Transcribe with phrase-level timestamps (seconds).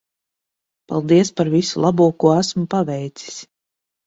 [0.91, 3.39] Paldies par visu labo ko esmu paveicis.